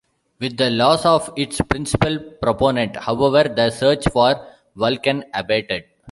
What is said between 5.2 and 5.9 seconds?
abated.